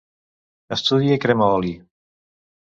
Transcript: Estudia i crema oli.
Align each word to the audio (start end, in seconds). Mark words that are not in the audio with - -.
Estudia 0.75 1.19
i 1.19 1.21
crema 1.27 1.51
oli. 1.59 1.75